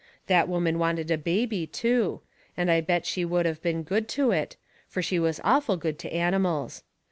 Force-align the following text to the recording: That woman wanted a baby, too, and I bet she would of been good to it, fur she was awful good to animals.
That 0.25 0.47
woman 0.49 0.79
wanted 0.79 1.11
a 1.11 1.15
baby, 1.19 1.67
too, 1.67 2.21
and 2.57 2.71
I 2.71 2.81
bet 2.81 3.05
she 3.05 3.23
would 3.23 3.45
of 3.45 3.61
been 3.61 3.83
good 3.83 4.07
to 4.17 4.31
it, 4.31 4.57
fur 4.87 4.99
she 5.03 5.19
was 5.19 5.39
awful 5.43 5.77
good 5.77 5.99
to 5.99 6.11
animals. 6.11 6.81